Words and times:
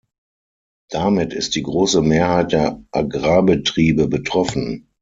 Damit 0.89 1.31
ist 1.31 1.53
die 1.53 1.61
große 1.61 2.01
Mehrheit 2.01 2.53
der 2.53 2.83
Agrarbetriebe 2.91 4.07
betroffen. 4.07 4.87